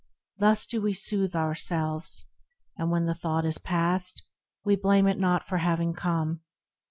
[0.39, 2.25] Thus do we soothe ourselves,
[2.75, 4.23] and when the thought Is passed,
[4.65, 6.41] we blame it not for having come.